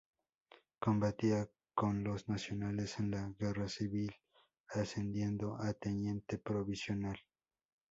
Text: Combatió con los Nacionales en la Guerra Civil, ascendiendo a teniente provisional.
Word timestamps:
Combatió 0.79 1.51
con 1.75 2.03
los 2.03 2.27
Nacionales 2.27 2.97
en 2.97 3.11
la 3.11 3.31
Guerra 3.37 3.69
Civil, 3.69 4.11
ascendiendo 4.67 5.55
a 5.61 5.73
teniente 5.73 6.39
provisional. 6.39 7.19